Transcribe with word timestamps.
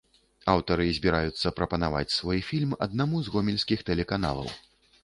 Аўтары 0.53 0.87
збіраюцца 0.99 1.53
прапанаваць 1.59 2.15
свой 2.17 2.43
фільм 2.49 2.71
аднаму 2.87 3.17
з 3.29 3.37
гомельскіх 3.37 3.87
тэлеканалаў. 3.93 4.53